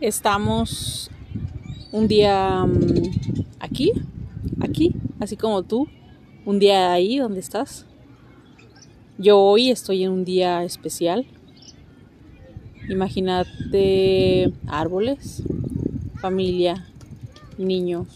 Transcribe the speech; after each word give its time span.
Estamos 0.00 1.08
un 1.92 2.08
día 2.08 2.66
mm, 2.66 3.46
aquí, 3.60 3.92
aquí, 4.60 4.92
así 5.20 5.36
como 5.36 5.62
tú, 5.62 5.88
un 6.44 6.58
día 6.58 6.92
ahí 6.92 7.18
donde 7.18 7.38
estás. 7.38 7.86
Yo 9.18 9.38
hoy 9.38 9.70
estoy 9.70 10.02
en 10.02 10.10
un 10.10 10.24
día 10.24 10.64
especial. 10.64 11.26
Imagínate 12.88 14.52
árboles, 14.66 15.44
familia, 16.20 16.88
niños, 17.56 18.08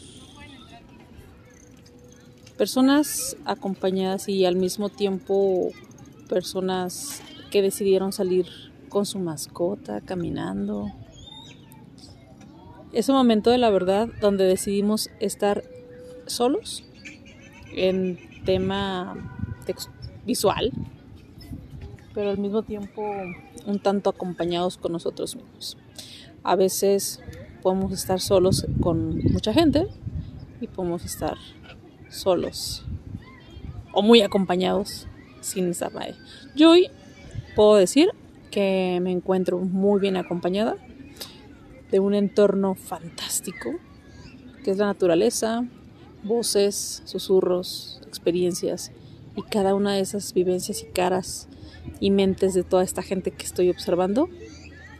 personas 2.56 3.36
acompañadas 3.44 4.28
y 4.28 4.44
al 4.44 4.56
mismo 4.56 4.88
tiempo 4.88 5.70
personas 6.28 7.22
que 7.52 7.62
decidieron 7.62 8.12
salir 8.12 8.46
con 8.88 9.06
su 9.06 9.20
mascota 9.20 10.00
caminando. 10.00 10.92
Es 12.92 13.10
un 13.10 13.16
momento 13.16 13.50
de 13.50 13.58
la 13.58 13.68
verdad 13.68 14.08
donde 14.18 14.44
decidimos 14.44 15.10
estar 15.20 15.62
solos 16.26 16.84
en 17.76 18.18
tema 18.46 19.14
visual, 20.24 20.72
pero 22.14 22.30
al 22.30 22.38
mismo 22.38 22.62
tiempo 22.62 23.02
un 23.66 23.78
tanto 23.78 24.08
acompañados 24.08 24.78
con 24.78 24.92
nosotros 24.92 25.36
mismos. 25.36 25.76
A 26.42 26.56
veces 26.56 27.20
podemos 27.62 27.92
estar 27.92 28.20
solos 28.20 28.66
con 28.80 29.18
mucha 29.32 29.52
gente 29.52 29.86
y 30.62 30.66
podemos 30.66 31.04
estar 31.04 31.36
solos 32.08 32.86
o 33.92 34.00
muy 34.00 34.22
acompañados 34.22 35.06
sin 35.42 35.68
esa 35.68 35.90
madre. 35.90 36.14
Yo 36.56 36.70
hoy 36.70 36.88
puedo 37.54 37.76
decir 37.76 38.08
que 38.50 38.98
me 39.02 39.12
encuentro 39.12 39.58
muy 39.58 40.00
bien 40.00 40.16
acompañada 40.16 40.76
de 41.90 42.00
un 42.00 42.14
entorno 42.14 42.74
fantástico 42.74 43.70
que 44.62 44.70
es 44.70 44.78
la 44.78 44.86
naturaleza, 44.86 45.66
voces, 46.22 47.02
susurros, 47.04 48.00
experiencias 48.06 48.92
y 49.36 49.42
cada 49.42 49.74
una 49.74 49.94
de 49.94 50.00
esas 50.00 50.34
vivencias 50.34 50.82
y 50.82 50.86
caras 50.86 51.48
y 52.00 52.10
mentes 52.10 52.54
de 52.54 52.64
toda 52.64 52.82
esta 52.82 53.02
gente 53.02 53.30
que 53.30 53.46
estoy 53.46 53.70
observando, 53.70 54.28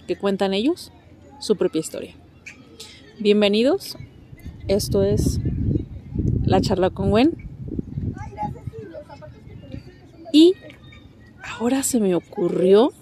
que 0.07 0.17
cuentan 0.17 0.55
ellos 0.55 0.93
su 1.41 1.57
propia 1.57 1.81
historia. 1.81 2.15
Bienvenidos, 3.19 3.97
esto 4.69 5.03
es 5.03 5.41
la 6.45 6.61
charla 6.61 6.91
con 6.91 7.11
Gwen. 7.11 7.49
Y 10.33 10.55
ahora 11.43 11.83
se 11.83 12.01
me 12.01 12.15
ocurrió, 12.15 12.93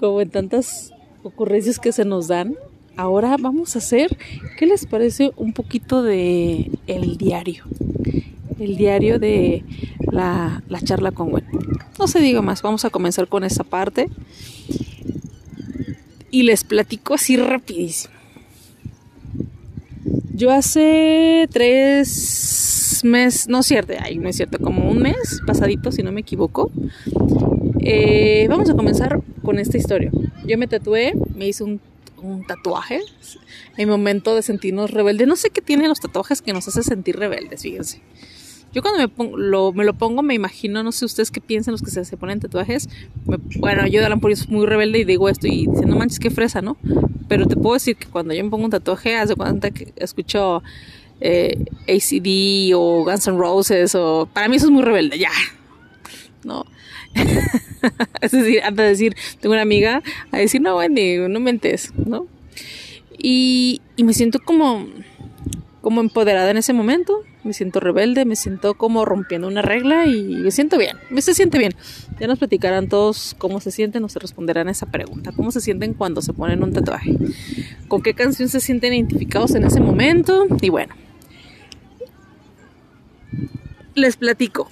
como 0.00 0.22
en 0.22 0.30
tantas 0.30 0.94
ocurrencias 1.22 1.78
que 1.78 1.92
se 1.92 2.06
nos 2.06 2.26
dan, 2.26 2.56
ahora 2.96 3.36
vamos 3.38 3.76
a 3.76 3.80
hacer, 3.80 4.16
¿qué 4.58 4.64
les 4.64 4.86
parece 4.86 5.30
un 5.36 5.52
poquito 5.52 6.02
de 6.02 6.70
el 6.86 7.18
diario? 7.18 7.64
El 8.58 8.78
diario 8.78 9.18
de 9.18 9.62
la, 10.10 10.62
la 10.68 10.80
charla 10.80 11.12
con 11.12 11.28
Gwen. 11.28 11.44
No 11.98 12.08
se 12.08 12.18
diga 12.18 12.40
más, 12.40 12.62
vamos 12.62 12.86
a 12.86 12.90
comenzar 12.90 13.28
con 13.28 13.44
esa 13.44 13.62
parte. 13.62 14.08
Y 16.30 16.44
les 16.44 16.64
platico 16.64 17.12
así 17.12 17.36
rapidísimo. 17.36 18.14
Yo 20.32 20.50
hace 20.50 21.46
tres 21.52 23.02
meses, 23.04 23.48
no 23.48 23.58
es 23.58 23.66
cierto, 23.66 23.92
ay, 24.00 24.16
no 24.16 24.30
es 24.30 24.36
cierto, 24.36 24.58
como 24.58 24.90
un 24.90 25.00
mes 25.00 25.42
pasadito, 25.46 25.92
si 25.92 26.02
no 26.02 26.10
me 26.10 26.22
equivoco. 26.22 26.70
Eh, 27.82 28.46
vamos 28.48 28.68
a 28.70 28.74
comenzar 28.74 29.20
con 29.42 29.58
esta 29.58 29.76
historia. 29.76 30.10
Yo 30.46 30.58
me 30.58 30.66
tatué, 30.66 31.14
me 31.34 31.48
hice 31.48 31.64
un, 31.64 31.80
tatuaje 32.46 33.00
en 33.78 33.78
mi 33.78 33.86
momento 33.86 34.34
de 34.34 34.42
sentirnos 34.42 34.90
rebeldes. 34.90 35.26
No 35.26 35.36
sé 35.36 35.48
qué 35.48 35.62
tienen 35.62 35.88
los 35.88 36.00
tatuajes 36.00 36.42
que 36.42 36.52
nos 36.52 36.68
hace 36.68 36.82
sentir 36.82 37.18
rebeldes, 37.18 37.62
fíjense. 37.62 38.02
Yo 38.74 38.82
cuando 38.82 39.00
me, 39.00 39.08
pongo, 39.08 39.38
lo, 39.38 39.72
me 39.72 39.90
pongo 39.94 40.22
me 40.22 40.34
imagino, 40.34 40.82
no 40.82 40.92
sé 40.92 41.06
ustedes 41.06 41.30
qué 41.30 41.40
piensan 41.40 41.72
los 41.72 41.82
que 41.82 41.90
se, 41.90 42.04
se 42.04 42.16
ponen 42.18 42.38
tatuajes. 42.38 42.90
bueno, 43.56 43.86
yo 43.86 44.00
de 44.00 44.06
Alan 44.06 44.20
por 44.20 44.32
muy 44.48 44.66
rebelde 44.66 44.98
y 44.98 45.04
digo 45.04 45.30
esto 45.30 45.46
y 45.46 45.66
dicen, 45.66 45.88
no 45.88 45.96
manches, 45.96 46.18
qué 46.20 46.30
fresa, 46.30 46.60
¿no? 46.60 46.76
Pero 47.26 47.46
te 47.46 47.56
puedo 47.56 47.74
decir 47.74 47.96
que 47.96 48.06
cuando 48.06 48.34
yo 48.34 48.44
me 48.44 48.50
pongo 48.50 48.66
un 48.66 48.70
tatuaje, 48.70 49.16
hace 49.16 49.34
cuenta 49.34 49.70
que 49.70 49.94
escucho 49.96 50.62
eh, 51.20 51.64
ACD 51.88 52.74
o 52.76 53.04
Guns 53.04 53.26
N' 53.26 53.38
Roses 53.38 53.94
o... 53.94 54.28
Para 54.32 54.48
mí 54.48 54.56
eso 54.56 54.66
es 54.66 54.72
muy 54.72 54.82
rebelde, 54.82 55.18
ya. 55.18 55.30
¿No? 56.44 56.66
es 58.20 58.30
decir, 58.32 58.62
antes 58.62 58.84
de 58.84 58.88
decir, 58.88 59.16
tengo 59.40 59.52
una 59.52 59.62
amiga 59.62 60.02
a 60.32 60.38
decir, 60.38 60.60
no, 60.60 60.76
Wendy, 60.76 61.18
no 61.28 61.40
mentes, 61.40 61.92
¿no? 61.96 62.26
Y, 63.18 63.82
y 63.96 64.04
me 64.04 64.14
siento 64.14 64.38
como, 64.38 64.86
como 65.80 66.00
empoderada 66.00 66.50
en 66.50 66.56
ese 66.56 66.72
momento 66.72 67.24
me 67.44 67.52
siento 67.52 67.80
rebelde, 67.80 68.24
me 68.24 68.36
siento 68.36 68.74
como 68.74 69.04
rompiendo 69.04 69.48
una 69.48 69.62
regla 69.62 70.06
y 70.06 70.22
me 70.22 70.50
siento 70.50 70.78
bien, 70.78 70.96
me 71.10 71.22
se 71.22 71.34
siente 71.34 71.58
bien. 71.58 71.74
Ya 72.18 72.26
nos 72.26 72.38
platicarán 72.38 72.88
todos 72.88 73.34
cómo 73.38 73.60
se 73.60 73.70
sienten 73.70 74.08
se 74.08 74.18
responderán 74.18 74.68
esa 74.68 74.86
pregunta, 74.86 75.32
cómo 75.32 75.50
se 75.50 75.60
sienten 75.60 75.94
cuando 75.94 76.20
se 76.22 76.32
ponen 76.32 76.62
un 76.62 76.72
tatuaje, 76.72 77.14
con 77.88 78.02
qué 78.02 78.14
canción 78.14 78.48
se 78.48 78.60
sienten 78.60 78.92
identificados 78.92 79.54
en 79.54 79.64
ese 79.64 79.80
momento 79.80 80.46
y 80.60 80.68
bueno. 80.68 80.94
Les 83.94 84.16
platico. 84.16 84.68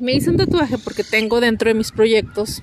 Me 0.00 0.12
hice 0.12 0.30
un 0.30 0.36
tatuaje 0.36 0.78
porque 0.78 1.04
tengo 1.04 1.40
dentro 1.40 1.68
de 1.68 1.74
mis 1.74 1.92
proyectos 1.92 2.62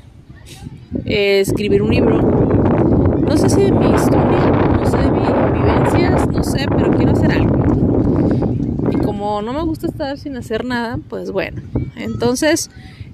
eh, 1.06 1.40
escribir 1.42 1.82
un 1.82 1.92
libro. 1.92 2.22
No 2.22 3.38
sé 3.38 3.50
si 3.50 3.62
de 3.62 3.72
mi 3.72 3.94
historia, 3.94 4.52
no 4.80 4.86
sé 4.86 4.98
de 4.98 5.12
mis 5.12 5.30
vivencias, 5.54 6.28
no 6.30 6.44
sé, 6.44 6.66
pero 6.70 6.92
quiero 6.92 7.12
hacer 7.12 7.32
algo 7.32 7.66
no 9.42 9.54
me 9.54 9.64
gusta 9.64 9.88
estar 9.88 10.18
sin 10.18 10.38
hacer 10.38 10.66
nada, 10.66 11.00
pues 11.10 11.32
bueno. 11.32 11.62
Entonces 11.96 12.70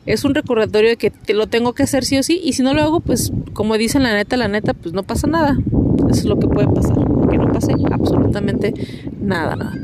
es 0.06 0.26
un 0.26 0.36
recordatorio 0.36 0.90
de 0.90 0.98
que 0.98 1.34
lo 1.34 1.48
tengo 1.48 1.74
que 1.74 1.84
hacer 1.84 2.04
sí 2.04 2.18
o 2.18 2.24
sí. 2.24 2.40
Y 2.44 2.54
si 2.54 2.64
no 2.64 2.74
lo 2.74 2.82
hago, 2.82 3.00
pues 3.00 3.32
como 3.54 3.78
dicen 3.78 4.04
la 4.04 4.14
neta, 4.14 4.38
la 4.38 4.48
neta, 4.48 4.74
pues 4.74 4.94
no 4.94 5.04
pasa 5.04 5.28
nada. 5.28 5.58
Eso 6.10 6.20
es 6.20 6.26
lo 6.26 6.40
que 6.40 6.48
puede 6.48 6.68
pasar. 6.68 6.98
Que 7.30 7.38
no 7.38 7.52
pase 7.52 7.74
absolutamente 7.92 8.74
nada, 9.20 9.56
nada. 9.56 9.78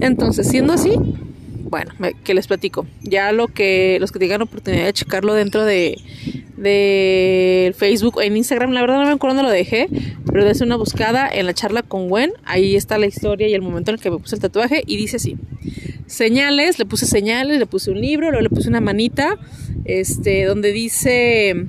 Entonces, 0.00 0.48
siendo 0.48 0.72
así, 0.72 0.92
bueno, 1.68 1.92
que 2.24 2.34
les 2.34 2.46
platico. 2.46 2.86
Ya 3.02 3.32
lo 3.32 3.48
que 3.48 3.98
los 4.00 4.12
que 4.12 4.18
tengan 4.18 4.42
oportunidad 4.42 4.86
de 4.86 4.92
checarlo 4.92 5.34
dentro 5.34 5.64
de, 5.64 5.98
de 6.56 7.74
Facebook 7.76 8.20
en 8.22 8.36
Instagram, 8.36 8.72
la 8.72 8.80
verdad 8.80 8.98
no 8.98 9.06
me 9.06 9.12
acuerdo 9.12 9.36
dónde 9.36 9.50
lo 9.50 9.54
dejé, 9.54 9.88
pero 10.26 10.44
desde 10.44 10.64
una 10.64 10.76
buscada 10.76 11.28
en 11.28 11.46
la 11.46 11.54
charla 11.54 11.82
con 11.82 12.08
Gwen, 12.08 12.32
ahí 12.44 12.76
está 12.76 12.98
la 12.98 13.06
historia 13.06 13.48
y 13.48 13.54
el 13.54 13.62
momento 13.62 13.90
en 13.90 13.96
el 13.96 14.00
que 14.02 14.10
me 14.10 14.18
puse 14.18 14.36
el 14.36 14.40
tatuaje 14.40 14.82
y 14.86 14.96
dice 14.96 15.16
así. 15.16 15.36
Señales, 16.06 16.78
le 16.78 16.86
puse 16.86 17.06
señales, 17.06 17.58
le 17.58 17.66
puse 17.66 17.90
un 17.90 18.00
libro, 18.00 18.30
luego 18.30 18.42
le 18.42 18.50
puse 18.50 18.68
una 18.68 18.80
manita, 18.80 19.36
este, 19.84 20.44
donde 20.44 20.72
dice 20.72 21.66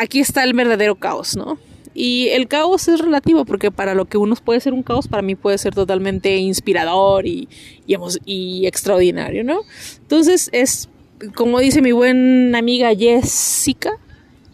aquí 0.00 0.20
está 0.20 0.44
el 0.44 0.54
verdadero 0.54 0.96
caos, 0.96 1.36
¿no? 1.36 1.58
Y 2.02 2.28
el 2.30 2.48
caos 2.48 2.88
es 2.88 2.98
relativo 2.98 3.44
porque 3.44 3.70
para 3.70 3.94
lo 3.94 4.06
que 4.06 4.16
uno 4.16 4.34
puede 4.42 4.58
ser 4.60 4.72
un 4.72 4.82
caos, 4.82 5.06
para 5.06 5.20
mí 5.20 5.34
puede 5.34 5.58
ser 5.58 5.74
totalmente 5.74 6.34
inspirador 6.38 7.26
y, 7.26 7.46
y, 7.86 7.94
y 8.24 8.66
extraordinario, 8.66 9.44
¿no? 9.44 9.60
Entonces 10.00 10.48
es 10.52 10.88
como 11.34 11.60
dice 11.60 11.82
mi 11.82 11.92
buena 11.92 12.56
amiga 12.58 12.94
Jessica, 12.96 13.90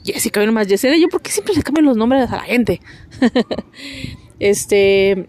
Jessica, 0.04 0.44
no 0.44 0.50
más 0.50 0.66
Jessica, 0.66 0.96
yo 0.96 1.08
porque 1.08 1.30
siempre 1.30 1.54
le 1.54 1.62
cambio 1.62 1.84
los 1.84 1.96
nombres 1.96 2.28
a 2.32 2.34
la 2.34 2.42
gente. 2.42 2.80
este, 4.40 5.28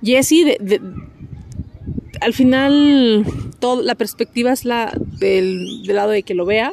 Jessie, 0.00 0.58
al 2.20 2.34
final, 2.34 3.26
toda 3.58 3.82
la 3.82 3.96
perspectiva 3.96 4.52
es 4.52 4.64
la 4.64 4.96
del 5.18 5.82
lado 5.88 6.10
de 6.10 6.22
que 6.22 6.34
lo 6.34 6.46
vea. 6.46 6.72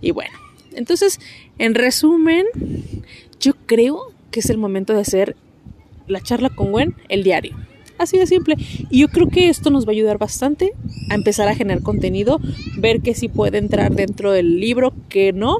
Y 0.00 0.10
bueno, 0.10 0.36
entonces, 0.74 1.20
en 1.58 1.74
resumen, 1.74 2.46
yo 3.40 3.52
creo 3.66 4.12
que 4.30 4.40
es 4.40 4.50
el 4.50 4.58
momento 4.58 4.92
de 4.92 5.00
hacer 5.00 5.36
la 6.06 6.20
charla 6.20 6.50
con 6.50 6.72
Gwen, 6.72 6.94
el 7.08 7.22
diario. 7.22 7.56
Así 7.98 8.18
de 8.18 8.26
simple. 8.26 8.56
Y 8.90 9.00
yo 9.00 9.08
creo 9.08 9.28
que 9.28 9.48
esto 9.48 9.70
nos 9.70 9.86
va 9.86 9.90
a 9.90 9.92
ayudar 9.92 10.18
bastante 10.18 10.72
a 11.10 11.14
empezar 11.14 11.48
a 11.48 11.54
generar 11.54 11.82
contenido, 11.82 12.40
ver 12.76 13.00
que 13.00 13.14
si 13.14 13.28
puede 13.28 13.58
entrar 13.58 13.94
dentro 13.94 14.32
del 14.32 14.60
libro, 14.60 14.92
que 15.08 15.32
no. 15.32 15.58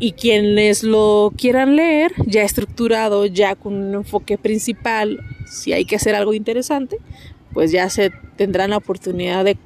Y 0.00 0.12
quienes 0.12 0.82
lo 0.82 1.32
quieran 1.36 1.76
leer, 1.76 2.12
ya 2.26 2.42
estructurado, 2.42 3.26
ya 3.26 3.54
con 3.54 3.74
un 3.74 3.94
enfoque 3.94 4.36
principal, 4.36 5.20
si 5.46 5.72
hay 5.72 5.84
que 5.84 5.96
hacer 5.96 6.16
algo 6.16 6.34
interesante, 6.34 6.98
pues 7.52 7.70
ya 7.70 7.88
se 7.88 8.10
tendrán 8.36 8.70
la 8.70 8.78
oportunidad 8.78 9.44
de, 9.44 9.56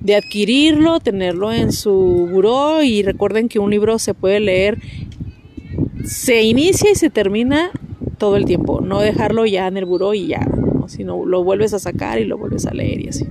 de 0.00 0.16
adquirirlo, 0.16 1.00
tenerlo 1.00 1.52
en 1.52 1.72
su 1.72 2.28
buró 2.30 2.82
y 2.82 3.02
recuerden 3.02 3.48
que 3.48 3.58
un 3.58 3.70
libro 3.70 3.98
se 3.98 4.14
puede 4.14 4.40
leer, 4.40 4.78
se 6.04 6.42
inicia 6.42 6.90
y 6.90 6.94
se 6.94 7.10
termina 7.10 7.70
todo 8.18 8.36
el 8.36 8.44
tiempo, 8.44 8.80
no 8.80 9.00
dejarlo 9.00 9.46
ya 9.46 9.66
en 9.66 9.76
el 9.76 9.84
buró 9.84 10.14
y 10.14 10.26
ya 10.26 10.46
sino 10.90 11.24
lo 11.24 11.42
vuelves 11.42 11.72
a 11.72 11.78
sacar 11.78 12.18
y 12.18 12.24
lo 12.24 12.36
vuelves 12.36 12.66
a 12.66 12.74
leer 12.74 13.00
y 13.00 13.08
así. 13.08 13.26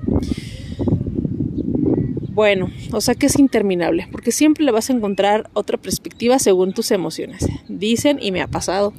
Bueno, 2.31 2.71
o 2.93 3.01
sea 3.01 3.15
que 3.15 3.25
es 3.25 3.37
interminable, 3.37 4.07
porque 4.11 4.31
siempre 4.31 4.63
le 4.63 4.71
vas 4.71 4.89
a 4.89 4.93
encontrar 4.93 5.49
otra 5.53 5.77
perspectiva 5.77 6.39
según 6.39 6.73
tus 6.73 6.91
emociones. 6.91 7.45
Dicen 7.67 8.17
y 8.21 8.31
me 8.31 8.41
ha 8.41 8.47
pasado. 8.47 8.93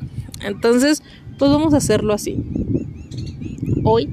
Entonces, 0.45 1.03
pues 1.39 1.51
vamos 1.51 1.73
a 1.73 1.79
hacerlo 1.79 2.13
así. 2.13 2.45
Hoy 3.83 4.11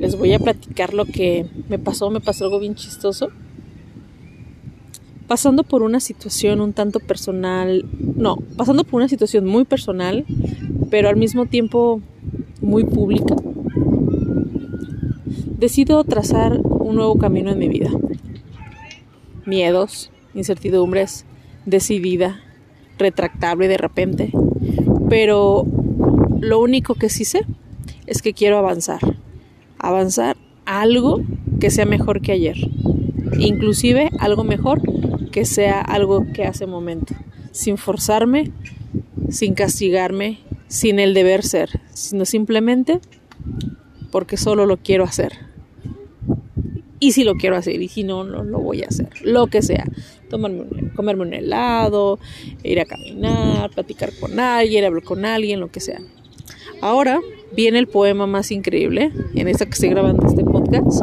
les 0.00 0.16
voy 0.16 0.32
a 0.32 0.38
platicar 0.38 0.94
lo 0.94 1.04
que 1.04 1.46
me 1.68 1.78
pasó, 1.78 2.10
me 2.10 2.20
pasó 2.20 2.44
algo 2.46 2.58
bien 2.58 2.74
chistoso. 2.74 3.28
Pasando 5.28 5.62
por 5.62 5.82
una 5.82 6.00
situación 6.00 6.62
un 6.62 6.72
tanto 6.72 7.00
personal, 7.00 7.84
no, 8.16 8.36
pasando 8.56 8.84
por 8.84 8.98
una 8.98 9.08
situación 9.08 9.44
muy 9.44 9.64
personal, 9.64 10.24
pero 10.90 11.10
al 11.10 11.16
mismo 11.16 11.46
tiempo 11.46 12.00
muy 12.62 12.84
pública, 12.84 13.36
decido 15.58 16.02
trazar 16.04 16.58
un 16.62 16.96
nuevo 16.96 17.18
camino 17.18 17.50
en 17.50 17.58
mi 17.58 17.68
vida. 17.68 17.90
Miedos, 19.44 20.10
incertidumbres, 20.34 21.26
decidida, 21.66 22.40
retractable 22.98 23.68
de 23.68 23.76
repente, 23.76 24.32
pero 25.10 25.66
lo 26.40 26.58
único 26.58 26.94
que 26.94 27.10
sí 27.10 27.26
sé 27.26 27.42
es 28.06 28.22
que 28.22 28.32
quiero 28.32 28.56
avanzar 28.56 29.19
avanzar 29.90 30.36
algo 30.64 31.22
que 31.60 31.70
sea 31.70 31.86
mejor 31.86 32.20
que 32.20 32.32
ayer. 32.32 32.56
Inclusive 33.38 34.10
algo 34.18 34.44
mejor 34.44 34.80
que 35.30 35.44
sea 35.44 35.80
algo 35.80 36.26
que 36.32 36.44
hace 36.44 36.66
momento. 36.66 37.14
Sin 37.52 37.78
forzarme, 37.78 38.50
sin 39.28 39.54
castigarme, 39.54 40.40
sin 40.68 40.98
el 40.98 41.14
deber 41.14 41.42
ser, 41.42 41.80
sino 41.92 42.24
simplemente 42.24 43.00
porque 44.10 44.36
solo 44.36 44.66
lo 44.66 44.78
quiero 44.78 45.04
hacer. 45.04 45.32
Y 46.98 47.12
si 47.12 47.24
lo 47.24 47.36
quiero 47.36 47.56
hacer, 47.56 47.80
y 47.80 47.88
si 47.88 48.04
no, 48.04 48.24
no 48.24 48.44
lo 48.44 48.60
voy 48.60 48.82
a 48.82 48.88
hacer. 48.88 49.08
Lo 49.22 49.46
que 49.46 49.62
sea. 49.62 49.86
Tomarme 50.28 50.64
comerme 50.94 51.22
un 51.22 51.32
helado, 51.32 52.18
ir 52.62 52.78
a 52.78 52.84
caminar, 52.84 53.70
platicar 53.70 54.12
con 54.20 54.38
alguien, 54.38 54.84
hablar 54.84 55.02
con 55.02 55.24
alguien, 55.24 55.60
lo 55.60 55.70
que 55.70 55.80
sea. 55.80 55.98
Ahora 56.82 57.20
viene 57.54 57.78
el 57.78 57.86
poema 57.86 58.26
más 58.26 58.50
increíble, 58.50 59.12
en 59.34 59.48
esta 59.48 59.66
que 59.66 59.72
estoy 59.72 59.90
grabando 59.90 60.26
este 60.26 60.44
podcast. 60.44 61.02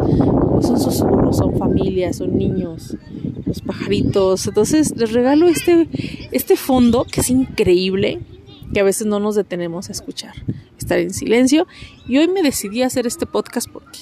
Pues 0.52 0.68
son 0.68 0.80
susurros, 0.80 1.38
son 1.38 1.58
familias, 1.58 2.18
son 2.18 2.38
niños, 2.38 2.98
los 3.46 3.62
pajaritos. 3.62 4.48
Entonces 4.48 4.96
les 4.96 5.12
regalo 5.12 5.48
este, 5.48 5.88
este 6.32 6.56
fondo 6.56 7.06
que 7.06 7.22
es 7.22 7.30
increíble, 7.30 8.20
que 8.74 8.80
a 8.80 8.84
veces 8.84 9.08
no 9.08 9.20
nos 9.20 9.36
detenemos 9.36 9.90
a 9.90 9.92
escuchar, 9.92 10.34
estar 10.78 11.00
en 11.00 11.12
silencio. 11.14 11.68
Y 12.08 12.18
hoy 12.18 12.28
me 12.28 12.42
decidí 12.42 12.82
a 12.82 12.88
hacer 12.88 13.08
este 13.08 13.26
podcast 13.26 13.70
porque, 13.70 14.00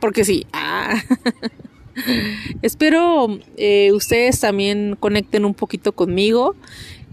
porque 0.00 0.24
sí. 0.24 0.46
Ah. 0.52 1.02
Espero 2.62 3.26
eh, 3.56 3.90
ustedes 3.92 4.38
también 4.38 4.96
conecten 5.00 5.44
un 5.44 5.54
poquito 5.54 5.90
conmigo, 5.90 6.54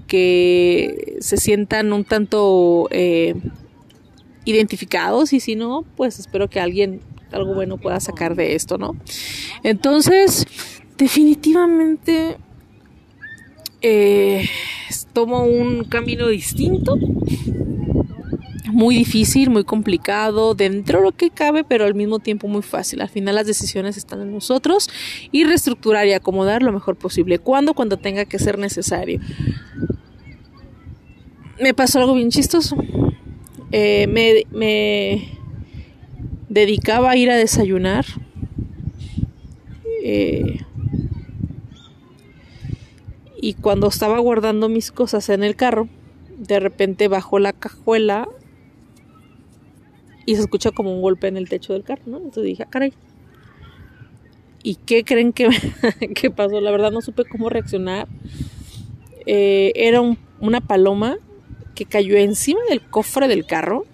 que 0.08 1.18
se 1.20 1.38
sientan 1.38 1.94
un 1.94 2.04
tanto... 2.04 2.88
Eh, 2.92 3.36
identificados 4.46 5.34
y 5.34 5.40
si 5.40 5.56
no, 5.56 5.84
pues 5.98 6.20
espero 6.20 6.50
que 6.50 6.60
alguien 6.60 7.02
algo 7.32 7.54
bueno 7.54 7.78
pueda 7.78 8.00
sacar 8.00 8.36
de 8.36 8.56
esto, 8.56 8.78
¿no? 8.78 8.96
Entonces, 9.64 10.46
definitivamente 10.98 12.38
eh, 13.82 14.48
tomo 15.14 15.44
un 15.44 15.84
camino 15.84 16.28
distinto, 16.28 16.98
muy 18.68 18.96
difícil, 18.96 19.50
muy 19.50 19.64
complicado, 19.64 20.56
dentro 20.56 21.00
de 21.00 21.06
lo 21.06 21.12
que 21.12 21.30
cabe, 21.30 21.64
pero 21.64 21.86
al 21.86 21.96
mismo 21.96 22.20
tiempo 22.20 22.48
muy 22.48 22.62
fácil. 22.62 23.02
Al 23.02 23.10
final 23.10 23.36
las 23.36 23.48
decisiones 23.48 23.96
están 23.96 24.22
en 24.22 24.34
nosotros 24.34 24.90
y 25.32 25.44
reestructurar 25.46 26.08
y 26.08 26.14
acomodar 26.14 26.64
lo 26.64 26.72
mejor 26.72 26.96
posible. 26.98 27.40
¿Cuándo? 27.40 27.74
Cuando 27.74 27.98
tenga 27.98 28.26
que 28.26 28.40
ser 28.40 28.58
necesario. 28.58 29.20
Me 31.62 31.74
pasó 31.74 32.00
algo 32.00 32.16
bien 32.16 32.30
chistoso. 32.30 32.76
Eh, 33.78 34.08
me, 34.08 35.28
dedicaba 36.48 37.12
a 37.12 37.18
ir 37.18 37.30
a 37.30 37.36
desayunar. 37.36 38.06
Eh, 40.02 40.60
y 43.36 43.54
cuando 43.56 43.90
estaba 43.90 44.18
guardando 44.20 44.70
mis 44.70 44.94
cosas 44.94 45.28
en 45.28 45.44
el 45.44 45.58
carro, 45.58 45.90
de 46.38 46.62
repente 46.62 47.10
bajó 47.10 47.38
la 47.38 47.52
cajuela 47.52 48.30
y 50.26 50.36
se 50.36 50.42
escucha 50.44 50.72
como 50.72 50.94
un 50.94 51.02
golpe 51.02 51.28
en 51.28 51.36
el 51.36 51.50
techo 51.50 51.74
del 51.74 51.84
carro, 51.84 52.04
¿no? 52.06 52.18
Entonces 52.20 52.46
dije, 52.46 52.64
ah, 52.64 52.70
caray. 52.70 52.94
¿Y 54.64 54.76
qué 54.76 55.04
creen 55.04 55.34
que, 55.34 55.50
pasó? 56.34 56.62
La 56.62 56.72
verdad 56.72 56.92
no 56.92 57.02
supe 57.02 57.26
cómo 57.26 57.50
reaccionar. 57.50 58.08
Eh, 59.26 59.74
era 59.76 60.00
una 60.40 60.62
paloma 60.62 61.18
que 61.76 61.86
cayó 61.86 62.18
encima 62.18 62.60
del 62.70 62.82
cofre 62.82 63.28
del 63.28 63.46
carro. 63.46 63.86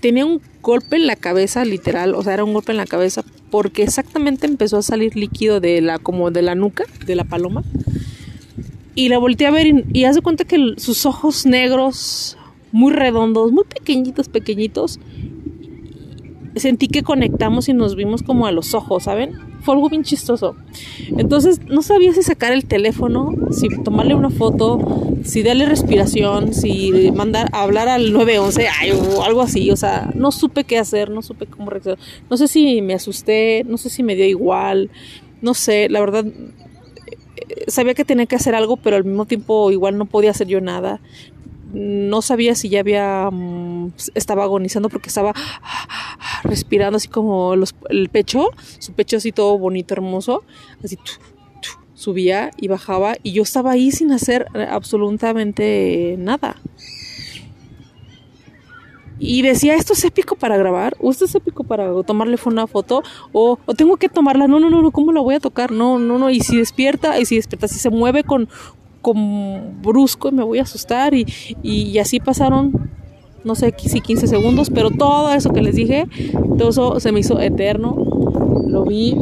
Tenía 0.00 0.26
un 0.26 0.40
golpe 0.62 0.96
en 0.96 1.06
la 1.06 1.16
cabeza, 1.16 1.64
literal, 1.64 2.14
o 2.14 2.22
sea, 2.22 2.34
era 2.34 2.44
un 2.44 2.52
golpe 2.52 2.72
en 2.72 2.78
la 2.78 2.86
cabeza 2.86 3.22
porque 3.50 3.82
exactamente 3.82 4.46
empezó 4.46 4.78
a 4.78 4.82
salir 4.82 5.16
líquido 5.16 5.60
de 5.60 5.80
la 5.80 5.98
como 5.98 6.30
de 6.30 6.42
la 6.42 6.54
nuca 6.54 6.84
de 7.06 7.14
la 7.14 7.24
paloma. 7.24 7.62
Y 8.94 9.08
la 9.08 9.18
volteé 9.18 9.46
a 9.46 9.50
ver 9.50 9.66
y, 9.66 9.84
y 9.92 10.04
hace 10.04 10.20
cuenta 10.20 10.44
que 10.44 10.74
sus 10.76 11.06
ojos 11.06 11.46
negros, 11.46 12.36
muy 12.72 12.92
redondos, 12.92 13.52
muy 13.52 13.64
pequeñitos, 13.64 14.28
pequeñitos, 14.28 14.98
sentí 16.56 16.88
que 16.88 17.02
conectamos 17.02 17.68
y 17.68 17.74
nos 17.74 17.94
vimos 17.94 18.22
como 18.22 18.46
a 18.46 18.52
los 18.52 18.74
ojos, 18.74 19.04
¿saben? 19.04 19.32
Fue 19.60 19.74
algo 19.74 19.88
bien 19.88 20.04
chistoso. 20.04 20.56
Entonces 21.16 21.60
no 21.66 21.82
sabía 21.82 22.12
si 22.12 22.22
sacar 22.22 22.52
el 22.52 22.64
teléfono, 22.64 23.32
si 23.50 23.68
tomarle 23.82 24.14
una 24.14 24.30
foto, 24.30 24.78
si 25.24 25.42
darle 25.42 25.66
respiración, 25.66 26.54
si 26.54 27.10
mandar 27.12 27.48
a 27.52 27.62
hablar 27.62 27.88
al 27.88 28.12
911, 28.12 28.68
o 29.16 29.22
algo 29.22 29.42
así. 29.42 29.70
O 29.70 29.76
sea, 29.76 30.10
no 30.14 30.32
supe 30.32 30.64
qué 30.64 30.78
hacer, 30.78 31.10
no 31.10 31.22
supe 31.22 31.46
cómo 31.46 31.70
reaccionar. 31.70 31.98
No 32.30 32.36
sé 32.36 32.48
si 32.48 32.82
me 32.82 32.94
asusté, 32.94 33.64
no 33.66 33.76
sé 33.76 33.90
si 33.90 34.02
me 34.02 34.14
dio 34.14 34.24
igual, 34.24 34.90
no 35.40 35.54
sé, 35.54 35.88
la 35.88 36.00
verdad 36.00 36.26
eh, 36.26 37.64
sabía 37.68 37.94
que 37.94 38.04
tenía 38.04 38.26
que 38.26 38.36
hacer 38.36 38.54
algo, 38.54 38.76
pero 38.76 38.96
al 38.96 39.04
mismo 39.04 39.26
tiempo 39.26 39.70
igual 39.70 39.96
no 39.96 40.06
podía 40.06 40.30
hacer 40.30 40.46
yo 40.48 40.60
nada 40.60 41.00
no 41.72 42.22
sabía 42.22 42.54
si 42.54 42.68
ya 42.68 42.80
había 42.80 43.28
mm, 43.30 43.92
estaba 44.14 44.44
agonizando 44.44 44.88
porque 44.88 45.08
estaba 45.08 45.32
respirando 46.44 46.96
así 46.96 47.08
como 47.08 47.54
el 47.54 48.08
pecho, 48.08 48.50
su 48.78 48.92
pecho 48.92 49.16
así 49.16 49.32
todo 49.32 49.58
bonito, 49.58 49.94
hermoso, 49.94 50.44
así 50.82 50.98
subía 51.94 52.52
y 52.56 52.68
bajaba 52.68 53.16
y 53.22 53.32
yo 53.32 53.42
estaba 53.42 53.72
ahí 53.72 53.90
sin 53.90 54.12
hacer 54.12 54.46
absolutamente 54.70 56.14
nada. 56.18 56.56
Y 59.20 59.42
decía, 59.42 59.74
¿esto 59.74 59.94
es 59.94 60.04
épico 60.04 60.36
para 60.36 60.56
grabar? 60.56 60.96
¿O 61.00 61.10
esto 61.10 61.24
es 61.24 61.34
épico 61.34 61.64
para 61.64 62.02
tomarle 62.04 62.38
una 62.46 62.68
foto? 62.68 63.02
¿O, 63.32 63.58
¿O, 63.66 63.74
tengo 63.74 63.96
que 63.96 64.08
tomarla? 64.08 64.46
No, 64.46 64.60
no, 64.60 64.70
no, 64.70 64.80
no, 64.80 64.92
¿cómo 64.92 65.10
la 65.10 65.20
voy 65.20 65.34
a 65.34 65.40
tocar? 65.40 65.72
No, 65.72 65.98
no, 65.98 66.18
no. 66.18 66.30
Y 66.30 66.38
si 66.38 66.56
despierta, 66.56 67.18
y 67.18 67.24
si 67.24 67.34
despierta, 67.34 67.66
si 67.66 67.80
se 67.80 67.90
mueve 67.90 68.22
con, 68.22 68.48
como 69.02 69.60
brusco 69.82 70.28
y 70.28 70.32
me 70.32 70.42
voy 70.42 70.58
a 70.58 70.62
asustar 70.62 71.14
y, 71.14 71.26
y, 71.62 71.98
así 71.98 72.20
pasaron 72.20 72.90
no 73.44 73.54
sé 73.54 73.72
si 73.78 74.00
15 74.00 74.26
segundos, 74.26 74.68
pero 74.68 74.90
todo 74.90 75.32
eso 75.32 75.52
que 75.52 75.62
les 75.62 75.76
dije, 75.76 76.06
todo 76.58 76.70
eso 76.70 77.00
se 77.00 77.12
me 77.12 77.20
hizo 77.20 77.40
eterno. 77.40 77.96
Lo 78.66 78.84
vi 78.84 79.16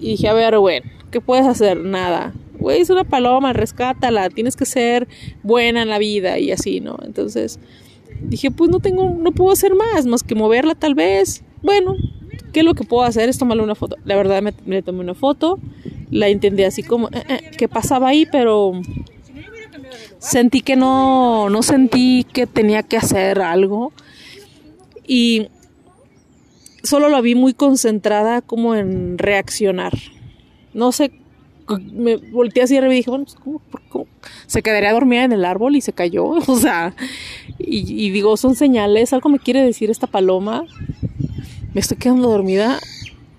y 0.00 0.10
dije, 0.10 0.28
a 0.28 0.34
ver, 0.34 0.58
güey, 0.58 0.82
¿qué 1.10 1.20
puedes 1.20 1.46
hacer? 1.46 1.78
Nada. 1.78 2.34
Güey, 2.58 2.80
es 2.80 2.90
una 2.90 3.04
paloma, 3.04 3.52
rescátala, 3.52 4.28
tienes 4.30 4.56
que 4.56 4.66
ser 4.66 5.08
buena 5.42 5.82
en 5.82 5.88
la 5.88 5.98
vida 5.98 6.38
y 6.38 6.50
así, 6.50 6.80
¿no? 6.80 6.98
Entonces 7.04 7.60
dije, 8.20 8.50
pues 8.50 8.70
no 8.70 8.80
tengo, 8.80 9.10
no 9.10 9.32
puedo 9.32 9.52
hacer 9.52 9.74
más, 9.74 10.06
más 10.06 10.22
que 10.22 10.34
moverla 10.34 10.74
tal 10.74 10.94
vez. 10.94 11.44
Bueno, 11.62 11.94
¿qué 12.52 12.60
es 12.60 12.66
lo 12.66 12.74
que 12.74 12.84
puedo 12.84 13.04
hacer? 13.04 13.28
Es 13.28 13.38
tomarle 13.38 13.62
una 13.62 13.74
foto. 13.74 13.96
La 14.04 14.16
verdad 14.16 14.42
me, 14.42 14.82
tomé 14.82 15.00
una 15.00 15.14
foto 15.14 15.58
la 16.10 16.28
entendí 16.28 16.64
así 16.64 16.82
como 16.82 17.08
eh, 17.08 17.24
eh, 17.28 17.50
que 17.56 17.68
pasaba 17.68 18.08
ahí, 18.08 18.26
pero 18.30 18.72
sentí 20.18 20.62
que 20.62 20.76
no, 20.76 21.50
no 21.50 21.62
sentí 21.62 22.24
que 22.24 22.46
tenía 22.46 22.82
que 22.82 22.96
hacer 22.96 23.40
algo 23.40 23.92
y 25.06 25.48
solo 26.82 27.08
la 27.08 27.20
vi 27.20 27.34
muy 27.34 27.54
concentrada 27.54 28.40
como 28.42 28.74
en 28.74 29.18
reaccionar. 29.18 29.92
No 30.74 30.92
sé, 30.92 31.12
me 31.92 32.16
volteé 32.16 32.62
así 32.62 32.76
y 32.76 32.80
dije, 32.80 33.10
bueno, 33.10 33.26
pues, 33.70 33.84
¿cómo, 33.88 34.06
Se 34.46 34.62
quedaría 34.62 34.92
dormida 34.92 35.24
en 35.24 35.32
el 35.32 35.44
árbol 35.44 35.76
y 35.76 35.80
se 35.80 35.92
cayó, 35.92 36.24
o 36.46 36.56
sea, 36.56 36.94
y 37.58 38.10
digo, 38.10 38.36
son 38.36 38.54
señales, 38.54 39.12
algo 39.12 39.28
me 39.28 39.38
quiere 39.38 39.62
decir 39.62 39.90
esta 39.90 40.06
paloma, 40.06 40.64
me 41.78 41.80
estoy 41.80 41.96
quedando 41.96 42.28
dormida 42.28 42.80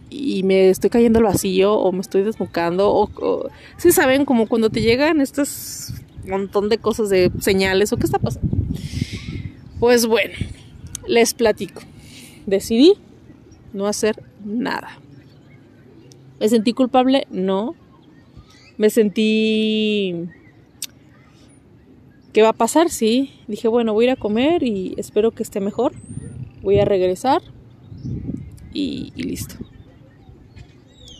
y 0.10 0.43
me 0.43 0.69
estoy 0.69 0.89
cayendo 0.89 1.19
al 1.19 1.25
vacío 1.25 1.74
o 1.74 1.91
me 1.91 2.00
estoy 2.00 2.24
desbocando 2.24 2.89
o, 2.89 3.50
si 3.75 3.91
saben 3.91 4.24
como 4.24 4.48
cuando 4.48 4.69
te 4.69 4.79
llegan 4.79 5.19
estos 5.19 5.93
montón 6.25 6.69
de 6.69 6.77
cosas 6.77 7.10
de 7.10 7.34
señales 7.41 7.91
o 7.91 7.98
qué 7.98 8.05
está 8.05 8.17
pasando 8.17 8.48
pues 9.81 10.05
bueno 10.05 10.36
les 11.05 11.34
platico 11.34 11.81
decidí 12.46 12.93
no 13.74 13.88
hacer 13.88 14.24
nada 14.46 15.00
¿Me 16.39 16.48
sentí 16.48 16.72
culpable? 16.72 17.27
No. 17.29 17.75
Me 18.77 18.89
sentí... 18.89 20.29
¿Qué 22.31 22.43
va 22.43 22.50
a 22.50 22.53
pasar? 22.53 22.89
Sí. 22.89 23.34
Dije, 23.50 23.67
bueno, 23.67 23.91
voy 23.91 24.05
a 24.05 24.08
ir 24.08 24.12
a 24.12 24.15
comer 24.15 24.63
y 24.63 24.93
espero 24.96 25.31
que 25.31 25.43
esté 25.43 25.60
mejor. 25.60 25.91
Voy 26.62 26.79
a 26.79 26.86
regresar 26.86 27.41
y, 28.74 29.12
listo. 29.16 29.56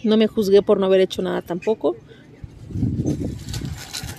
No 0.04 0.18
me 0.18 0.28
juzgué 0.28 0.62
por 0.62 0.80
no 0.80 0.86
haber 0.86 1.02
hecho 1.02 1.22
nada 1.22 1.42
tampoco. 1.42 1.96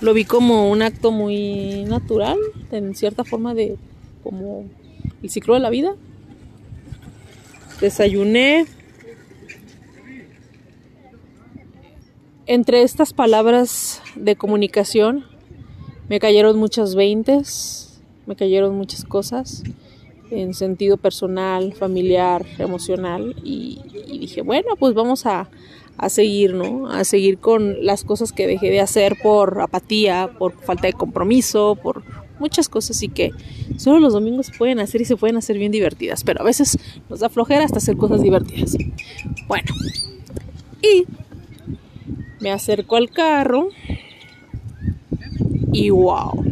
Lo 0.01 0.13
vi 0.13 0.25
como 0.25 0.69
un 0.69 0.81
acto 0.81 1.11
muy 1.11 1.83
natural, 1.85 2.37
en 2.71 2.95
cierta 2.95 3.23
forma 3.23 3.53
de 3.53 3.77
como 4.23 4.65
el 5.21 5.29
ciclo 5.29 5.53
de 5.53 5.59
la 5.59 5.69
vida. 5.69 5.95
Desayuné, 7.79 8.65
entre 12.45 12.83
estas 12.83 13.13
palabras 13.13 14.01
de 14.15 14.35
comunicación 14.35 15.25
me 16.09 16.19
cayeron 16.19 16.59
muchas 16.59 16.93
veintes, 16.95 18.01
me 18.25 18.35
cayeron 18.35 18.75
muchas 18.75 19.03
cosas 19.05 19.63
en 20.31 20.53
sentido 20.53 20.97
personal, 20.97 21.73
familiar, 21.73 22.45
emocional 22.57 23.35
y, 23.43 23.79
dije, 24.19 24.41
bueno, 24.41 24.75
pues 24.79 24.93
vamos 24.93 25.25
a, 25.25 25.49
a, 25.97 26.09
seguir, 26.09 26.53
¿no? 26.53 26.89
A 26.89 27.03
seguir 27.03 27.37
con 27.37 27.85
las 27.85 28.03
cosas 28.03 28.31
que 28.31 28.47
dejé 28.47 28.69
de 28.69 28.79
hacer 28.79 29.17
por 29.21 29.61
apatía, 29.61 30.29
por 30.39 30.53
falta 30.53 30.87
de 30.87 30.93
compromiso, 30.93 31.77
por 31.81 32.03
muchas 32.39 32.69
cosas 32.69 33.01
y 33.03 33.09
que 33.09 33.31
solo 33.77 33.99
los 33.99 34.13
domingos 34.13 34.47
se 34.47 34.57
pueden 34.57 34.79
hacer 34.79 35.01
y 35.01 35.05
se 35.05 35.15
pueden 35.15 35.37
hacer 35.37 35.57
bien 35.57 35.71
divertidas, 35.71 36.23
pero 36.23 36.41
a 36.41 36.43
veces 36.43 36.77
nos 37.09 37.19
da 37.19 37.29
flojera 37.29 37.65
hasta 37.65 37.77
hacer 37.77 37.97
cosas 37.97 38.21
divertidas. 38.21 38.75
Bueno, 39.47 39.73
y 40.81 41.05
me 42.39 42.51
acerco 42.51 42.95
al 42.95 43.09
carro 43.09 43.69
y 45.71 45.89
wow, 45.89 46.43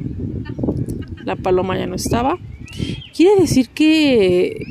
la 1.24 1.36
paloma 1.36 1.78
ya 1.78 1.88
no 1.88 1.96
estaba. 1.96 2.38
Quiere 3.16 3.42
decir 3.42 3.70
que, 3.70 4.66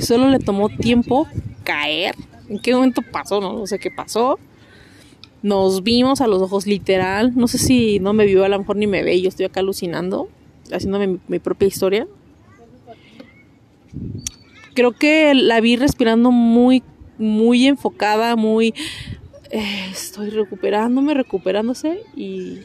solo 0.00 0.28
le 0.28 0.38
tomó 0.38 0.68
tiempo 0.68 1.26
caer. 1.64 2.14
¿En 2.48 2.58
qué 2.58 2.74
momento 2.74 3.02
pasó? 3.02 3.40
No, 3.40 3.52
no 3.52 3.66
sé 3.66 3.78
qué 3.78 3.90
pasó. 3.90 4.38
Nos 5.42 5.82
vimos 5.82 6.20
a 6.20 6.26
los 6.26 6.42
ojos 6.42 6.66
literal. 6.66 7.32
No 7.36 7.48
sé 7.48 7.58
si 7.58 8.00
no 8.00 8.12
me 8.12 8.26
vio, 8.26 8.44
a 8.44 8.48
lo 8.48 8.58
mejor 8.58 8.76
ni 8.76 8.86
me 8.86 9.02
ve. 9.02 9.20
Yo 9.20 9.28
estoy 9.28 9.46
acá 9.46 9.60
alucinando, 9.60 10.28
haciéndome 10.72 11.06
mi, 11.06 11.20
mi 11.28 11.38
propia 11.38 11.68
historia. 11.68 12.06
Creo 14.74 14.92
que 14.92 15.34
la 15.34 15.60
vi 15.60 15.76
respirando 15.76 16.30
muy, 16.30 16.82
muy 17.18 17.66
enfocada, 17.66 18.36
muy 18.36 18.74
eh, 19.54 19.88
estoy 19.92 20.30
recuperándome, 20.30 21.14
recuperándose 21.14 22.02
y, 22.16 22.58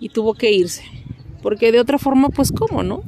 y 0.00 0.08
tuvo 0.08 0.34
que 0.34 0.50
irse. 0.50 0.82
Porque 1.42 1.72
de 1.72 1.80
otra 1.80 1.98
forma, 1.98 2.28
pues 2.30 2.52
cómo, 2.52 2.82
¿no? 2.82 3.02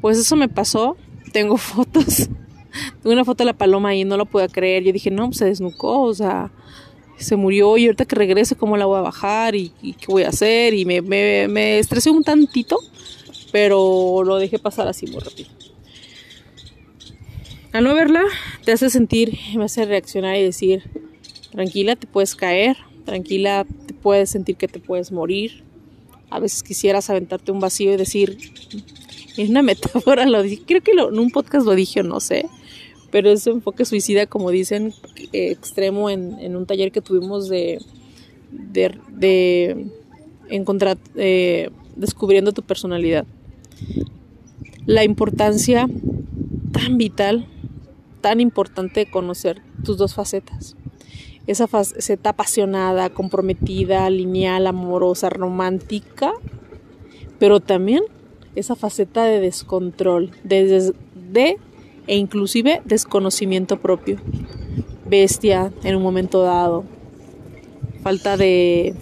Pues 0.00 0.18
eso 0.18 0.36
me 0.36 0.48
pasó. 0.48 0.96
Tengo 1.32 1.56
fotos. 1.58 2.28
Tengo 3.02 3.12
una 3.12 3.24
foto 3.24 3.44
de 3.44 3.46
la 3.46 3.56
paloma 3.56 3.94
y 3.94 4.04
no 4.04 4.16
lo 4.16 4.26
puedo 4.26 4.48
creer. 4.48 4.84
Yo 4.84 4.92
dije, 4.92 5.10
no, 5.10 5.26
pues 5.26 5.38
se 5.38 5.46
desnucó, 5.46 6.02
o 6.02 6.14
sea, 6.14 6.50
se 7.16 7.36
murió 7.36 7.76
y 7.76 7.86
ahorita 7.86 8.04
que 8.04 8.16
regrese, 8.16 8.56
¿cómo 8.56 8.76
la 8.76 8.86
voy 8.86 8.98
a 8.98 9.02
bajar? 9.02 9.54
¿Y, 9.54 9.72
y 9.80 9.94
qué 9.94 10.06
voy 10.08 10.24
a 10.24 10.28
hacer? 10.28 10.74
Y 10.74 10.84
me, 10.84 11.00
me, 11.00 11.48
me 11.48 11.78
estresé 11.78 12.10
un 12.10 12.24
tantito, 12.24 12.78
pero 13.52 14.22
lo 14.24 14.36
dejé 14.36 14.58
pasar 14.58 14.88
así 14.88 15.06
muy 15.06 15.20
rápido. 15.20 15.50
Al 17.72 17.84
no 17.84 17.94
verla, 17.94 18.22
te 18.64 18.72
hace 18.72 18.88
sentir, 18.88 19.36
me 19.56 19.64
hace 19.64 19.84
reaccionar 19.84 20.36
y 20.36 20.42
decir, 20.42 20.84
tranquila, 21.50 21.96
te 21.96 22.06
puedes 22.06 22.36
caer, 22.36 22.76
tranquila, 23.04 23.66
te 23.86 23.94
puedes 23.94 24.30
sentir 24.30 24.56
que 24.56 24.68
te 24.68 24.80
puedes 24.80 25.12
morir. 25.12 25.62
A 26.30 26.40
veces 26.40 26.62
quisieras 26.62 27.10
aventarte 27.10 27.52
un 27.52 27.60
vacío 27.60 27.92
y 27.92 27.96
decir, 27.96 28.38
es 29.36 29.48
una 29.48 29.62
metáfora, 29.62 30.26
lo 30.26 30.42
dije, 30.42 30.62
creo 30.66 30.82
que 30.82 30.92
en 30.92 31.18
un 31.18 31.30
podcast 31.30 31.66
lo 31.66 31.74
dije 31.74 32.02
no 32.02 32.20
sé, 32.20 32.46
pero 33.10 33.30
ese 33.30 33.50
enfoque 33.50 33.84
suicida, 33.84 34.26
como 34.26 34.50
dicen, 34.50 34.92
extremo 35.32 36.10
en, 36.10 36.38
en, 36.40 36.56
un 36.56 36.66
taller 36.66 36.90
que 36.90 37.00
tuvimos 37.00 37.48
de, 37.48 37.78
de, 38.50 38.98
de 39.10 39.86
encontrar, 40.48 40.98
eh, 41.14 41.70
descubriendo 41.94 42.52
tu 42.52 42.62
personalidad. 42.62 43.24
La 44.86 45.04
importancia 45.04 45.88
tan 46.72 46.98
vital 46.98 47.46
tan 48.24 48.40
importante 48.40 49.04
conocer 49.04 49.60
tus 49.84 49.98
dos 49.98 50.14
facetas. 50.14 50.76
Esa 51.46 51.66
faceta 51.66 52.30
apasionada, 52.30 53.10
comprometida, 53.10 54.08
lineal, 54.08 54.66
amorosa, 54.66 55.28
romántica, 55.28 56.32
pero 57.38 57.60
también 57.60 58.02
esa 58.54 58.76
faceta 58.76 59.24
de 59.24 59.40
descontrol, 59.40 60.30
de, 60.42 60.94
de 61.32 61.58
e 62.06 62.16
inclusive 62.16 62.82
desconocimiento 62.84 63.78
propio. 63.78 64.18
Bestia 65.06 65.72
en 65.82 65.96
un 65.96 66.02
momento 66.02 66.42
dado, 66.42 66.84
falta 68.02 68.36
de, 68.36 68.94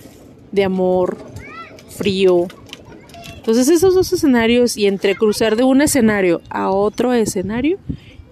de 0.50 0.64
amor, 0.64 1.16
frío. 1.88 2.46
Entonces 3.36 3.68
esos 3.68 3.94
dos 3.94 4.12
escenarios 4.12 4.76
y 4.76 4.86
entre 4.86 5.14
cruzar 5.14 5.56
de 5.56 5.64
un 5.64 5.80
escenario 5.80 6.40
a 6.50 6.70
otro 6.70 7.12
escenario 7.12 7.78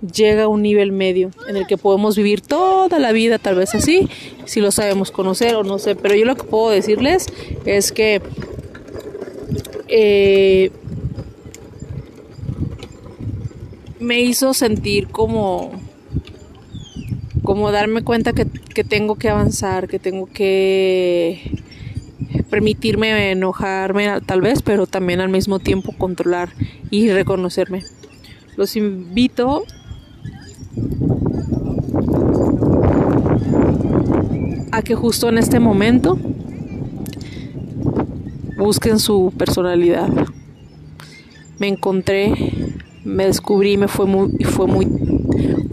llega 0.00 0.44
a 0.44 0.48
un 0.48 0.62
nivel 0.62 0.92
medio 0.92 1.30
en 1.48 1.56
el 1.56 1.66
que 1.66 1.76
podemos 1.76 2.16
vivir 2.16 2.40
toda 2.40 2.98
la 2.98 3.12
vida 3.12 3.38
tal 3.38 3.56
vez 3.56 3.74
así, 3.74 4.08
si 4.46 4.60
lo 4.60 4.70
sabemos 4.70 5.10
conocer 5.10 5.54
o 5.54 5.62
no 5.62 5.78
sé, 5.78 5.94
pero 5.94 6.14
yo 6.14 6.24
lo 6.24 6.36
que 6.36 6.44
puedo 6.44 6.70
decirles 6.70 7.26
es 7.66 7.92
que 7.92 8.22
eh, 9.88 10.70
me 13.98 14.20
hizo 14.20 14.54
sentir 14.54 15.08
como 15.08 15.72
como 17.42 17.72
darme 17.72 18.02
cuenta 18.02 18.32
que, 18.32 18.46
que 18.46 18.84
tengo 18.84 19.16
que 19.16 19.28
avanzar, 19.28 19.88
que 19.88 19.98
tengo 19.98 20.26
que 20.26 21.60
permitirme 22.48 23.30
enojarme 23.32 24.20
tal 24.26 24.40
vez, 24.40 24.62
pero 24.62 24.86
también 24.86 25.20
al 25.20 25.30
mismo 25.30 25.58
tiempo 25.58 25.92
controlar 25.96 26.50
y 26.90 27.10
reconocerme. 27.10 27.82
Los 28.56 28.76
invito 28.76 29.64
a 34.72 34.82
que 34.82 34.94
justo 34.94 35.28
en 35.28 35.38
este 35.38 35.60
momento 35.60 36.18
busquen 38.56 38.98
su 38.98 39.32
personalidad. 39.36 40.08
Me 41.58 41.68
encontré, 41.68 42.32
me 43.04 43.26
descubrí, 43.26 43.76
me 43.76 43.88
fue 43.88 44.06
muy, 44.06 44.30
fue 44.44 44.66
muy 44.66 44.86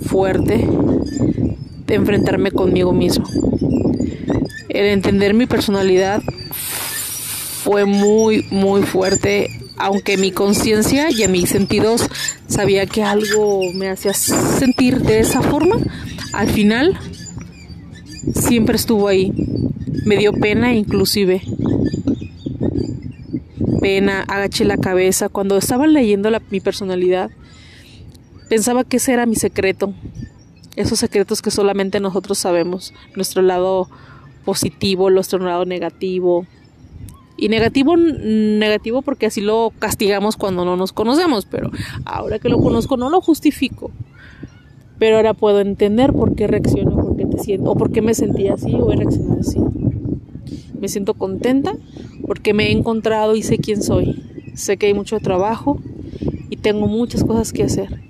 fuerte 0.02 0.68
de 1.86 1.96
enfrentarme 1.96 2.52
conmigo 2.52 2.94
mismo. 2.94 3.26
El 4.70 4.86
entender 4.86 5.34
mi 5.34 5.46
personalidad 5.46 6.22
fue 7.64 7.86
muy, 7.86 8.46
muy 8.52 8.82
fuerte, 8.84 9.50
aunque 9.78 10.18
mi 10.18 10.32
conciencia 10.32 11.10
y 11.12 11.24
a 11.24 11.28
mis 11.28 11.50
sentidos 11.50 12.08
sabía 12.48 12.86
que 12.86 13.04
algo 13.04 13.62
me 13.74 13.90
hacía 13.90 14.14
sentir 14.14 15.00
de 15.02 15.20
esa 15.20 15.42
forma, 15.42 15.78
al 16.34 16.50
final 16.50 17.00
siempre 18.34 18.76
estuvo 18.76 19.08
ahí. 19.08 19.34
Me 20.06 20.18
dio 20.18 20.34
pena 20.34 20.74
inclusive. 20.74 21.42
Pena, 23.82 24.24
agaché 24.28 24.66
la 24.66 24.78
cabeza. 24.78 25.30
Cuando 25.30 25.58
estaba 25.58 25.88
leyendo 25.88 26.30
mi 26.50 26.60
personalidad, 26.60 27.30
pensaba 28.50 28.84
que 28.84 28.98
ese 28.98 29.14
era 29.14 29.26
mi 29.26 29.36
secreto. 29.36 29.94
Esos 30.76 31.00
secretos 31.00 31.42
que 31.42 31.52
solamente 31.52 32.00
nosotros 32.00 32.38
sabemos. 32.38 32.94
Nuestro 33.16 33.42
lado 33.42 33.90
positivo, 34.46 35.10
nuestro 35.10 35.40
lado 35.40 35.66
negativo. 35.66 36.46
Y 37.38 37.50
negativo, 37.50 37.96
negativo 37.96 39.04
porque 39.04 39.28
así 39.28 39.42
lo 39.42 39.72
castigamos 39.78 40.38
cuando 40.38 40.66
no 40.66 40.76
nos 40.76 40.92
conocemos, 40.92 41.46
pero 41.46 41.72
ahora 42.04 42.40
que 42.40 42.50
lo 42.50 42.60
conozco 42.60 42.98
no 42.98 43.10
lo 43.10 43.22
justifico. 43.22 43.92
Pero 44.98 45.18
ahora 45.18 45.36
puedo 45.36 45.60
entender 45.60 46.14
por 46.14 46.34
qué 46.34 46.48
reacciono, 46.48 46.96
por 46.96 47.16
qué 47.16 47.26
te 47.28 47.38
siento, 47.38 47.72
o 47.72 47.76
por 47.76 47.92
qué 47.92 48.02
me 48.02 48.16
sentí 48.16 48.48
así 48.48 48.74
o 48.74 48.92
he 48.92 48.96
reaccionado 48.96 49.40
así. 49.40 49.60
Me 50.80 50.88
siento 50.88 51.14
contenta 51.14 51.74
porque 52.26 52.56
me 52.56 52.68
he 52.68 52.72
encontrado 52.72 53.36
y 53.36 53.44
sé 53.44 53.60
quién 53.60 53.84
soy. 53.84 54.24
Sé 54.56 54.78
que 54.78 54.88
hay 54.88 54.96
mucho 54.96 55.20
trabajo 55.20 55.80
y 56.50 56.58
tengo 56.58 56.88
muchas 56.88 57.24
cosas 57.24 57.54
que 57.54 57.64
hacer. 57.64 58.02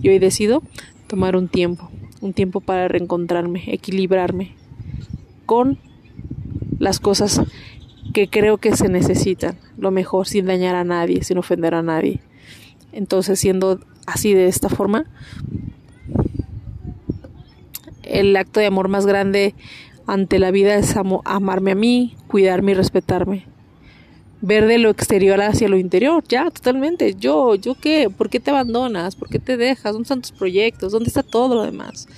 Y 0.00 0.08
hoy 0.08 0.18
decido 0.18 0.62
tomar 1.06 1.36
un 1.36 1.46
tiempo, 1.46 1.88
un 2.20 2.32
tiempo 2.32 2.60
para 2.60 2.88
reencontrarme, 2.88 3.62
equilibrarme 3.68 4.52
con 5.46 5.78
las 6.78 6.98
cosas 6.98 7.40
que 8.12 8.28
creo 8.28 8.58
que 8.58 8.76
se 8.76 8.88
necesitan, 8.88 9.56
lo 9.76 9.90
mejor 9.90 10.26
sin 10.26 10.46
dañar 10.46 10.74
a 10.74 10.84
nadie, 10.84 11.24
sin 11.24 11.38
ofender 11.38 11.74
a 11.74 11.82
nadie. 11.82 12.20
Entonces, 12.92 13.38
siendo 13.38 13.80
así 14.06 14.34
de 14.34 14.48
esta 14.48 14.68
forma, 14.68 15.06
el 18.02 18.36
acto 18.36 18.60
de 18.60 18.66
amor 18.66 18.88
más 18.88 19.06
grande 19.06 19.54
ante 20.06 20.38
la 20.38 20.50
vida 20.50 20.74
es 20.74 20.94
amarme 20.96 21.72
a 21.72 21.74
mí, 21.74 22.16
cuidarme 22.28 22.72
y 22.72 22.74
respetarme. 22.74 23.46
Ver 24.40 24.66
de 24.66 24.78
lo 24.78 24.90
exterior 24.90 25.40
hacia 25.40 25.68
lo 25.68 25.78
interior, 25.78 26.24
ya, 26.28 26.50
totalmente. 26.50 27.14
Yo, 27.14 27.54
¿yo 27.54 27.76
qué? 27.76 28.10
¿Por 28.10 28.28
qué 28.28 28.40
te 28.40 28.50
abandonas? 28.50 29.14
¿Por 29.14 29.28
qué 29.28 29.38
te 29.38 29.56
dejas? 29.56 29.92
¿Dónde 29.92 30.02
están 30.02 30.20
tus 30.20 30.32
proyectos? 30.32 30.92
¿Dónde 30.92 31.08
está 31.08 31.22
todo 31.22 31.54
lo 31.54 31.62
demás? 31.62 32.08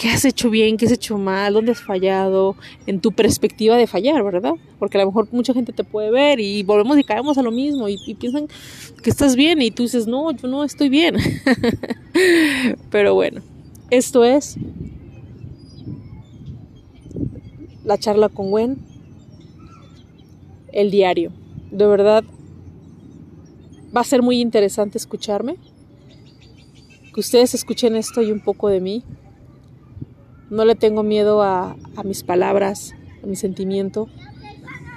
¿Qué 0.00 0.08
has 0.08 0.24
hecho 0.24 0.48
bien? 0.48 0.78
¿Qué 0.78 0.86
has 0.86 0.92
hecho 0.92 1.18
mal? 1.18 1.52
¿Dónde 1.52 1.72
has 1.72 1.82
fallado? 1.82 2.56
En 2.86 3.00
tu 3.00 3.12
perspectiva 3.12 3.76
de 3.76 3.86
fallar, 3.86 4.24
¿verdad? 4.24 4.54
Porque 4.78 4.96
a 4.96 5.02
lo 5.02 5.08
mejor 5.08 5.28
mucha 5.30 5.52
gente 5.52 5.74
te 5.74 5.84
puede 5.84 6.10
ver 6.10 6.40
y 6.40 6.62
volvemos 6.62 6.98
y 6.98 7.04
caemos 7.04 7.36
a 7.36 7.42
lo 7.42 7.50
mismo 7.50 7.86
y, 7.86 7.98
y 8.06 8.14
piensan 8.14 8.48
que 9.02 9.10
estás 9.10 9.36
bien 9.36 9.60
y 9.60 9.70
tú 9.70 9.82
dices, 9.82 10.06
no, 10.06 10.30
yo 10.32 10.48
no 10.48 10.64
estoy 10.64 10.88
bien. 10.88 11.16
Pero 12.90 13.12
bueno, 13.12 13.42
esto 13.90 14.24
es 14.24 14.56
la 17.84 17.98
charla 17.98 18.30
con 18.30 18.50
Gwen, 18.50 18.78
el 20.72 20.90
diario. 20.90 21.30
De 21.70 21.86
verdad, 21.86 22.24
va 23.94 24.00
a 24.00 24.04
ser 24.04 24.22
muy 24.22 24.40
interesante 24.40 24.96
escucharme, 24.96 25.56
que 27.12 27.20
ustedes 27.20 27.52
escuchen 27.52 27.96
esto 27.96 28.22
y 28.22 28.32
un 28.32 28.40
poco 28.40 28.68
de 28.68 28.80
mí. 28.80 29.04
No 30.50 30.64
le 30.64 30.74
tengo 30.74 31.04
miedo 31.04 31.42
a, 31.42 31.76
mis 32.04 32.24
palabras, 32.24 32.94
a 33.22 33.26
mi 33.26 33.36
sentimiento. 33.36 34.08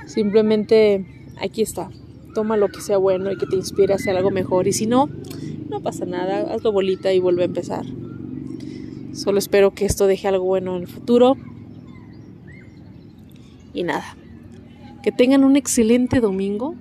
Simplemente 0.07 1.05
aquí 1.39 1.61
está. 1.61 1.89
Toma 2.33 2.57
lo 2.57 2.69
que 2.69 2.81
sea 2.81 2.97
bueno 2.97 3.31
y 3.31 3.37
que 3.37 3.45
te 3.45 3.55
inspire 3.55 3.93
a 3.93 3.97
hacer 3.97 4.17
algo 4.17 4.31
mejor. 4.31 4.67
Y 4.67 4.73
si 4.73 4.87
no, 4.87 5.09
no 5.69 5.81
pasa 5.81 6.05
nada. 6.05 6.51
Hazlo 6.51 6.71
bolita 6.71 7.13
y 7.13 7.19
vuelve 7.19 7.43
a 7.43 7.45
empezar. 7.45 7.85
Solo 9.13 9.37
espero 9.37 9.75
que 9.75 9.85
esto 9.85 10.07
deje 10.07 10.27
algo 10.27 10.43
bueno 10.43 10.75
en 10.75 10.81
el 10.81 10.87
futuro 10.87 11.37
y 13.75 13.83
nada. 13.83 14.17
Que 15.03 15.11
tengan 15.11 15.43
un 15.43 15.55
excelente 15.55 16.19
domingo. 16.19 16.73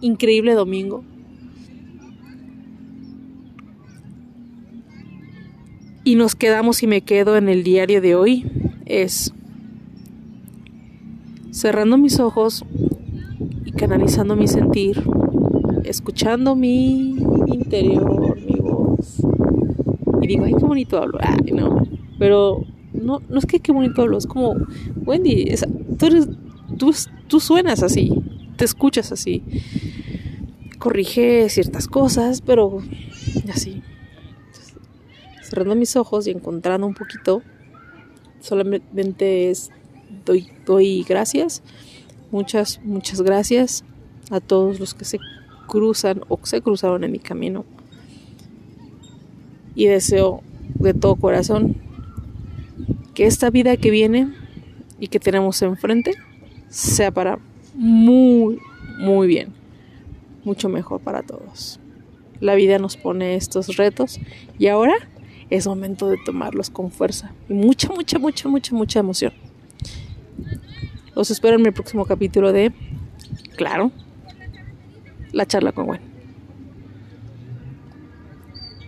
Increíble 0.00 0.54
domingo. 0.54 1.04
Y 6.04 6.16
nos 6.16 6.34
quedamos 6.34 6.82
y 6.82 6.86
me 6.86 7.00
quedo 7.00 7.36
en 7.38 7.48
el 7.48 7.64
diario 7.64 8.02
de 8.02 8.14
hoy. 8.14 8.44
Es 8.84 9.32
cerrando 11.50 11.96
mis 11.96 12.20
ojos 12.20 12.64
y 13.64 13.72
canalizando 13.72 14.36
mi 14.36 14.46
sentir, 14.46 15.02
escuchando 15.84 16.56
mi 16.56 17.16
interior, 17.46 18.38
mi 18.38 18.56
voz. 18.60 19.22
Y 20.20 20.26
digo, 20.26 20.44
ay, 20.44 20.52
qué 20.58 20.64
bonito 20.64 20.98
hablo. 20.98 21.18
Ay, 21.22 21.52
no. 21.52 21.86
Pero 22.18 22.64
no, 22.92 23.22
no 23.28 23.38
es 23.38 23.46
que 23.46 23.60
qué 23.60 23.72
bonito 23.72 24.02
hablo, 24.02 24.18
es 24.18 24.26
como, 24.26 24.56
Wendy, 25.04 25.54
tú, 25.98 26.06
eres, 26.06 26.28
tú, 27.28 27.40
suenas 27.40 27.82
así, 27.82 28.12
te 28.56 28.64
escuchas 28.64 29.12
así. 29.12 29.42
Corrige 30.78 31.48
ciertas 31.48 31.88
cosas, 31.88 32.40
pero 32.40 32.80
así. 33.52 33.82
Cerrando 35.44 35.74
mis 35.74 35.94
ojos 35.94 36.26
y 36.26 36.30
encontrando 36.30 36.86
un 36.86 36.94
poquito, 36.94 37.42
solamente 38.40 39.50
es, 39.50 39.70
doy, 40.24 40.48
doy 40.64 41.04
gracias, 41.06 41.62
muchas, 42.30 42.80
muchas 42.82 43.20
gracias 43.20 43.84
a 44.30 44.40
todos 44.40 44.80
los 44.80 44.94
que 44.94 45.04
se 45.04 45.18
cruzan 45.68 46.22
o 46.28 46.38
se 46.44 46.62
cruzaron 46.62 47.04
en 47.04 47.12
mi 47.12 47.18
camino. 47.18 47.66
Y 49.74 49.86
deseo 49.86 50.42
de 50.76 50.94
todo 50.94 51.16
corazón 51.16 51.76
que 53.12 53.26
esta 53.26 53.50
vida 53.50 53.76
que 53.76 53.90
viene 53.90 54.32
y 54.98 55.08
que 55.08 55.20
tenemos 55.20 55.60
enfrente 55.60 56.12
sea 56.68 57.10
para 57.10 57.38
muy, 57.74 58.58
muy 58.98 59.26
bien, 59.26 59.52
mucho 60.44 60.70
mejor 60.70 61.00
para 61.00 61.22
todos. 61.22 61.80
La 62.40 62.54
vida 62.54 62.78
nos 62.78 62.96
pone 62.96 63.36
estos 63.36 63.76
retos 63.76 64.18
y 64.58 64.68
ahora 64.68 64.94
es 65.56 65.68
momento 65.68 66.08
de 66.08 66.16
tomarlos 66.24 66.68
con 66.68 66.90
fuerza 66.90 67.32
y 67.48 67.54
mucha, 67.54 67.88
mucha, 67.88 68.18
mucha, 68.18 68.48
mucha, 68.48 68.74
mucha 68.74 68.98
emoción. 68.98 69.32
Los 71.14 71.30
espero 71.30 71.54
en 71.54 71.62
mi 71.62 71.70
próximo 71.70 72.04
capítulo 72.06 72.52
de, 72.52 72.72
claro, 73.56 73.92
la 75.30 75.46
charla 75.46 75.70
con 75.70 75.86
Gwen. 75.86 76.13